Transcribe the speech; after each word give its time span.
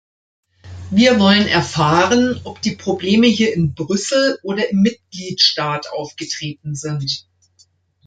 Wir 0.89 1.19
wollen 1.19 1.47
erfahren, 1.47 2.41
ob 2.43 2.59
die 2.63 2.75
Probleme 2.75 3.27
hier 3.27 3.53
in 3.53 3.75
Brüssel 3.75 4.39
oder 4.41 4.67
im 4.71 4.81
Mitgliedstaat 4.81 5.91
aufgetreten 5.91 6.73
sind. 6.73 7.27